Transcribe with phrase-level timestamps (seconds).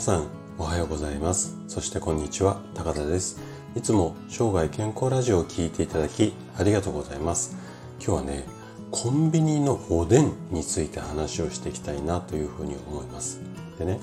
[0.00, 1.58] さんおはようございます。
[1.68, 3.38] そしてこんにちは高田です。
[3.76, 7.54] いつも生涯健康ラジオを聴いていただきありがとうございます。
[8.02, 8.44] 今日はね
[8.90, 13.42] コンビニのおでんについて話をしていきたいなというふうに思います。
[13.78, 14.00] でね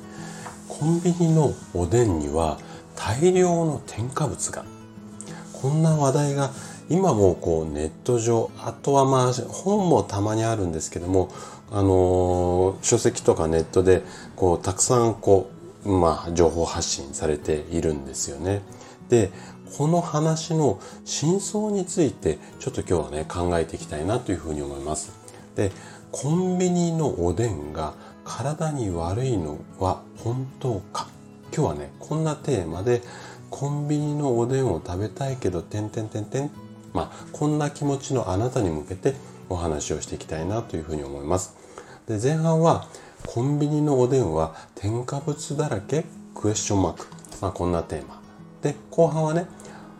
[0.70, 2.59] コンビニのおでんには
[2.95, 4.66] 大量の添加物が
[5.52, 6.52] こんな話題が
[6.89, 11.32] 今もこうネット上あとはまあ本もたまにあるんですけども
[11.72, 14.04] あの書籍とかネットで
[14.36, 15.56] こうたくさんこう
[15.88, 18.62] まあ情報発信されているんですよね。
[19.09, 19.32] で
[19.78, 25.12] この話の真相についてちょっと今日はね考えていきたいなというふうに思います。
[25.55, 25.72] で
[26.12, 31.08] コンビニのおでんが体に悪いのは本当か
[31.55, 33.02] 今日はねこんなテーマで
[33.50, 36.52] コンビニのおでんを食べたいけど、てんてんてんてん。
[36.94, 39.14] まあ、こんな気持ちのあなたに向けて
[39.50, 41.56] お話をしていきたいなというふうに思います。
[42.08, 42.88] で、前半は、
[43.30, 46.06] コンビニのおでんは添加物だらけ？
[46.33, 47.08] クエスチョンマーク。
[47.42, 48.22] まあ、こんなテーマ。
[48.61, 49.47] で、後半はね、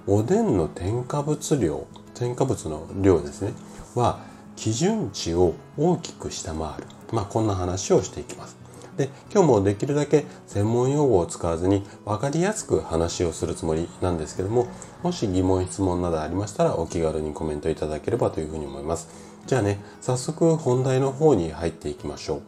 [0.08, 3.52] おでんの添加物量、添加物の量ですね、
[3.96, 4.22] は
[4.56, 6.86] 基準値を大きく下回る。
[7.12, 8.56] まあ、こんな話をしていきます。
[8.96, 14.68] で、今日もできるだけ専門用語を使わずに分かりやすく話をするつもりなんですけども、
[15.04, 19.10] もし疑問、質問などありましたらお気軽にコメントいただければというふうに思います。
[19.46, 22.42] じゃあね、早速本題の方に入っていきましょう。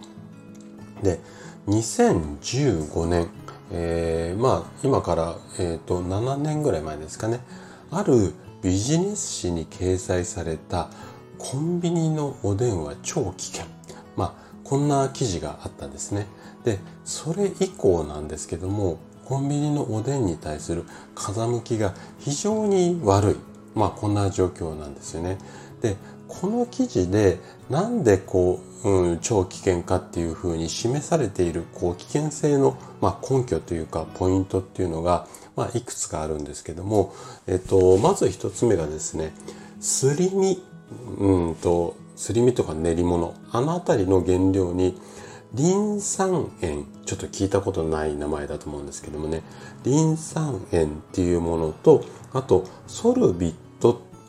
[1.03, 1.19] で、
[1.67, 3.27] 2015年、
[3.71, 7.39] えー、まあ今から、えーと、7年ぐらい前ですかね、
[7.91, 10.89] あるビジネス誌に掲載された
[11.37, 13.65] コンビニのおでんは超危険。
[14.15, 16.27] まあこんな記事があったんですね。
[16.63, 20.83] でそれ以降なんですけどもコンビニのおでんに対する
[21.15, 23.35] 風向きが非常に悪い
[23.75, 25.37] まあこんな状況なんですよね。
[25.81, 25.95] で
[26.29, 37.13] この記事でなんでこう、うん、超危険かっていうふうに示されているこう危険性の、まあ、根拠というかポイントっていうのが、まあ、いくつかあるんですけども、
[37.47, 39.33] えっと、まず一つ目がですね
[39.81, 40.61] すり身
[41.17, 44.99] うんとすり身とか練り物あの辺りの原料に
[45.53, 49.41] リン酸塩ちょっと聞いたことない名前だと思うんですけどもね
[49.83, 53.68] リン酸塩っていうものとあとソルビット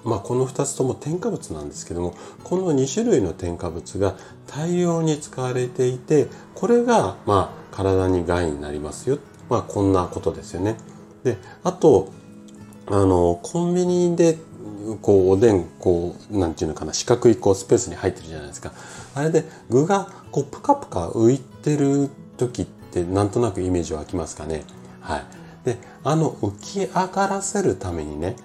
[0.04, 4.16] まあこの2つとも添加物なんですけどもこの2種類の添加物が
[4.46, 9.18] 大量に使われていてこれがまあ体に害になりますよ。
[9.48, 10.76] まあこんなことですよね。
[11.24, 12.12] であと
[12.86, 14.38] あのコンビニで
[15.02, 18.72] こうおでんこうなんていうのかな四角いこうスペースに入ってるじゃないですか。
[19.14, 24.64] あれで具がこうプカプカ浮いてる時ってなんとなくイメージ湧きますかね。
[25.00, 25.24] はい。
[25.64, 28.36] であの浮き上がらせるためにね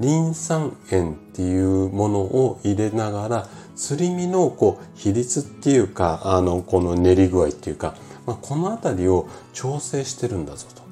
[0.00, 7.94] リン酸塩っていうものを入れながらすり身のこう比率っていうかあのこの練り具合っていうか、
[8.26, 10.82] まあ、この辺りを調整してるんだぞと。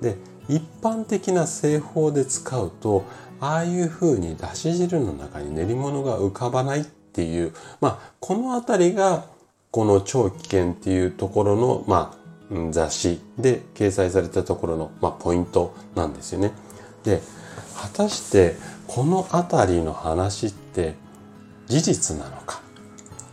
[0.00, 0.16] で
[0.48, 3.04] 一般的な製法で使うと
[3.40, 9.26] ああいう風にだし汁の中に練り物が浮かばないっていう、まあ、この辺りが
[9.70, 12.16] この超危険っていうところの、ま
[12.50, 16.52] あ、雑誌で掲載されたところの、まあ、ポイントなんですよね。
[17.02, 17.20] で、
[17.74, 20.94] 果たしてこの辺りの話って
[21.66, 22.60] 事実なのか？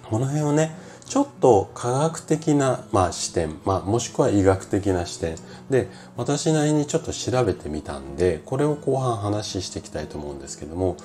[0.09, 0.75] この辺をね、
[1.12, 5.35] ちょっと科学的な、まあ、視点、まあ、もしくは医学的な視点
[5.69, 10.96] で私なりにちょっと調べてみたんでこれを後半話していきたいと思うんですけども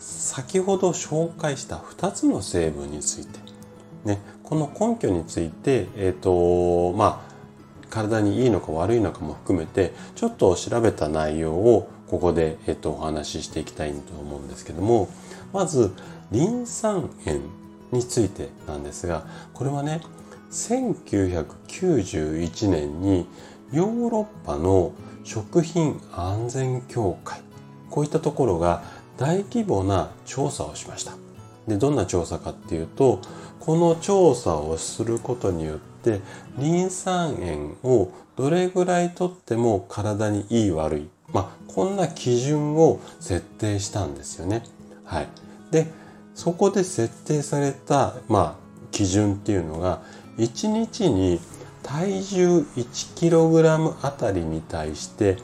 [0.00, 3.38] 先ほど紹介した2つの成分について、
[4.04, 7.30] ね、この根拠について、えっ、ー、とまあ
[7.88, 15.08] 体にいいのか悪いのかも含めてちょっと調べた内容をここで、えっ、と、お話ししていきたいと思うんですけども
[15.52, 15.92] まず
[16.32, 17.40] リン酸塩
[17.92, 20.00] についてなんですがこれはね
[20.50, 23.28] 1991年に
[23.72, 27.42] ヨーロッパの食品安全協会
[27.90, 28.82] こういったところが
[29.16, 31.12] 大規模な調査をしました。
[31.68, 33.20] でどんな調査かっていうと
[33.60, 36.20] この調査をすることによって
[36.58, 44.62] リン酸塩をどれぐらいとっても体にいい悪いまあこんな基準を設定したんですよね。
[45.04, 45.28] はい。
[45.70, 45.86] で
[46.34, 50.00] そこで設定された、まあ、基準っていうのが
[50.38, 51.40] 1日に
[51.82, 55.36] 体重 1kg あたりに対して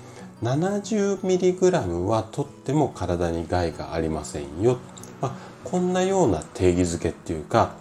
[0.42, 4.78] 70mg はとっても体に害がありませんよ、
[5.20, 5.34] まあ、
[5.64, 7.74] こんなような定義づけっていうか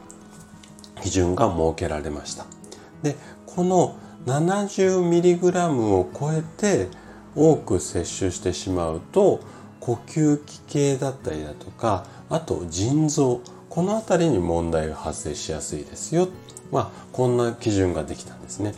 [1.01, 2.45] 基準が設けられました。
[3.03, 3.15] で
[3.45, 6.89] この 70mg を超えて
[7.35, 9.41] 多く摂取してしまうと
[9.79, 16.29] 呼吸器系だったりだとかあと腎臓この辺りに問題が発生しやすいですよ。
[16.71, 18.73] まあこんな基準ができたんですね。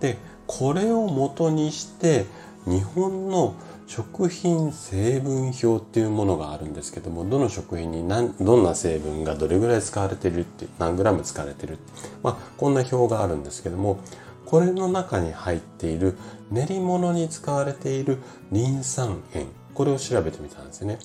[0.00, 0.16] で
[0.46, 2.26] これを元にして
[2.64, 3.54] 日本の
[3.86, 11.78] 食品成分表っていうものがあるんですけどもどの食品に何どんな成分がどれぐらい使われてるって何グラム使われてる
[12.22, 14.00] まあこんな表があるんですけども
[14.44, 16.16] これの中に入っている
[16.50, 18.18] 練り物に使われている
[18.52, 20.98] リン酸塩これを調べてみたんですよね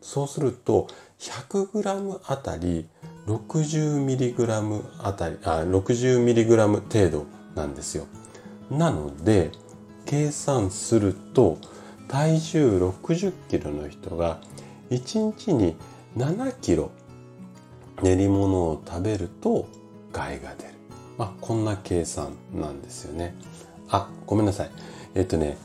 [0.00, 2.88] そうすると 100g あたり
[3.26, 8.06] 60mg あたりあ 60mg 程度なんですよ
[8.70, 9.50] なので
[10.04, 11.58] 計算すると
[12.08, 14.38] 体重60キロの人が
[14.90, 15.76] 1日に
[16.16, 16.90] 7キロ
[18.02, 19.68] 練り物を食べると
[20.12, 20.70] 害が出る。
[21.18, 23.34] まあ、こんな計算なんですよね。
[23.88, 24.70] あ、ごめんなさい。
[25.14, 25.56] えっとね、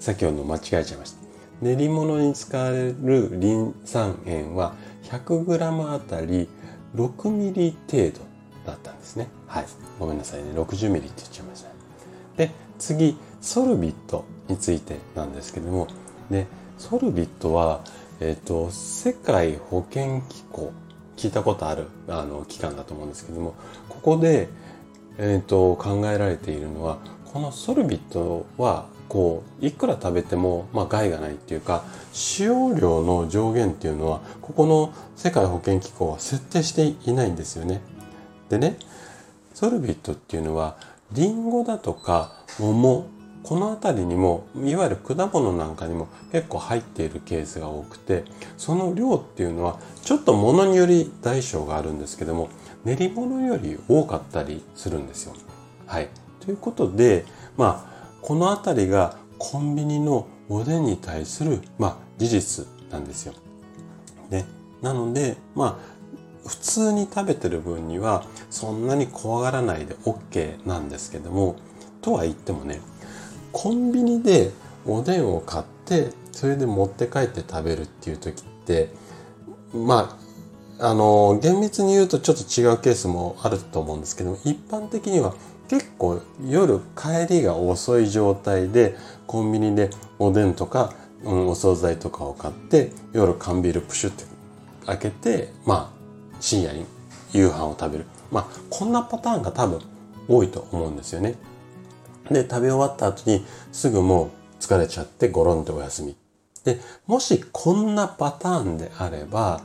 [0.00, 1.26] 先ほど間違えちゃいました。
[1.62, 6.48] 練り物に使われるリン酸塩は 100g あたり
[6.94, 8.20] 6ミリ程度
[8.66, 9.28] だったんですね。
[9.46, 9.66] はい。
[9.98, 10.50] ごめんなさいね。
[10.54, 11.70] 60ミリって言っちゃいました。
[12.36, 15.86] で、次、ソルビットについてなんですけども、
[16.30, 16.46] で、
[16.78, 17.80] ソルビットは、
[18.20, 20.72] えっ、ー、と、世界保健機構、
[21.16, 23.54] 聞いたことあるあの機関だと思うんですけども、
[23.88, 24.48] ここで、
[25.18, 26.98] えっ、ー、と、考えられているのは、
[27.32, 37.80] このソルビットは、こう、いくら食べても、まあ、害がないっていうか、使用量の上限っていうのは、ここの世界保健機構は設定していないんですよね。
[38.48, 38.78] でね、
[39.54, 40.76] ソルビットっていうのは、
[41.12, 43.06] リンゴだとか桃
[43.44, 48.24] この辺りにもいわゆる果物なんかにも結構入っているケースが多くて
[48.56, 52.48] その量っていうのはちょっと物により大小があるんですけども
[52.84, 55.34] 練り物より多かったりするんですよ。
[55.86, 56.08] はい。
[56.46, 57.26] ということで
[57.56, 63.34] まあこの辺りがコンビニのおでんに対するまあ事実なんですよ。
[64.30, 64.46] ね。
[64.80, 71.56] なのでまあ普通に食べてる分にはそんなに怖がらないで OK なんですけども
[72.00, 72.80] とは言ってもね
[73.52, 74.52] コンビニで
[74.86, 78.90] おでんを買ってそれで持って帰って食べるっていう時って
[79.74, 80.16] ま
[80.78, 85.34] ああの厳密に言うとちょっと違うケースもあると思うんですけども一般的には
[85.68, 88.96] 結構夜帰りが遅い状態で
[89.26, 94.24] コンビニでおでんとか、うん、お惣菜とかを買って夜缶ビールプシュって
[94.86, 95.96] 開けてまあ
[96.40, 96.86] 深夜に
[97.32, 98.06] 夕飯を食べる。
[98.30, 99.80] まあ、こんなパターンが多分
[100.28, 101.34] 多いと思うんですよね。
[102.30, 104.30] で、食べ終わった後にすぐもう
[104.60, 106.16] 疲れちゃってゴロンとお休み。
[106.64, 109.60] で、もしこんなパターンであれば、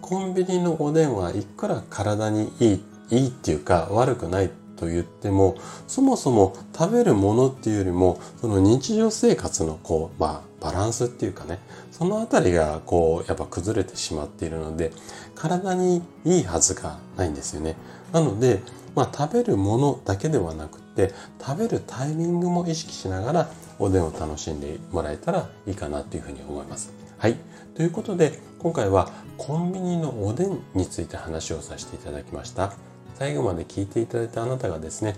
[0.00, 11.58] コンビニのおでんはいくら体にいい、いいっていうか悪くないと言っても、そもそも食べるものっていうよりも、その日常生活のこう、まあ、バランスっていうかね、
[11.90, 14.92] そのあたりがこう、やっぱ崩れてしまっているので、
[15.34, 17.76] 体にいいはずがないんですよね。
[18.12, 18.60] なので、
[18.94, 26.92] まあ食べるものだけではなくて、食べるタイミングも意識しながらおでんを楽しんでもらえたらいいかなというふうに思います。
[27.18, 27.36] はい。
[27.74, 32.87] ということで、今回はコンビニのおでんについて話をさせていただきました。
[33.18, 35.16] 最後まで聞いていただいたあなたがですね、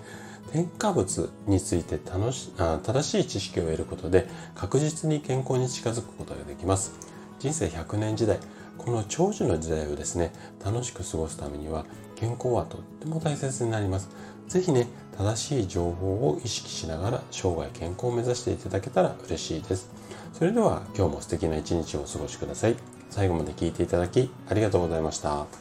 [0.52, 6.92] 添加物について楽しあ正しい知識を得ることで確実に健康に近づくことができます。
[7.38, 8.38] 人生100年時代、
[8.78, 10.32] この長寿の時代をですね、
[10.64, 11.84] 楽しく過ごすためには
[12.16, 14.08] 健康はとっても大切になります。
[14.48, 19.90] 是非ね、正しい情報を意識しながら生涯健康を目指していただけたら嬉しいです。
[20.32, 22.76] それでは今日も素敵な一日をお過ごしください。
[23.10, 25.59] 最後まで聞いていただきありがとうございました。